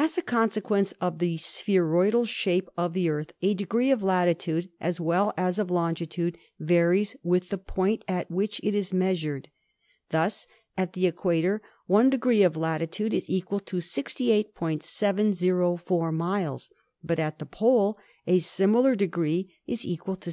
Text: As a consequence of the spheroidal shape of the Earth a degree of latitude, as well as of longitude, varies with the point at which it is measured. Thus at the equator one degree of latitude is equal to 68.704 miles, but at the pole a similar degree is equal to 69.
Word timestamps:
As 0.00 0.18
a 0.18 0.22
consequence 0.22 0.90
of 1.00 1.20
the 1.20 1.36
spheroidal 1.36 2.24
shape 2.24 2.68
of 2.76 2.92
the 2.92 3.08
Earth 3.08 3.32
a 3.40 3.54
degree 3.54 3.92
of 3.92 4.02
latitude, 4.02 4.68
as 4.80 5.00
well 5.00 5.32
as 5.36 5.60
of 5.60 5.70
longitude, 5.70 6.36
varies 6.58 7.14
with 7.22 7.50
the 7.50 7.58
point 7.58 8.04
at 8.08 8.28
which 8.28 8.60
it 8.64 8.74
is 8.74 8.92
measured. 8.92 9.48
Thus 10.10 10.48
at 10.76 10.94
the 10.94 11.06
equator 11.06 11.62
one 11.86 12.10
degree 12.10 12.42
of 12.42 12.56
latitude 12.56 13.14
is 13.14 13.30
equal 13.30 13.60
to 13.60 13.76
68.704 13.76 16.12
miles, 16.12 16.68
but 17.04 17.20
at 17.20 17.38
the 17.38 17.46
pole 17.46 17.96
a 18.26 18.40
similar 18.40 18.96
degree 18.96 19.54
is 19.68 19.86
equal 19.86 20.16
to 20.16 20.22
69. 20.24 20.24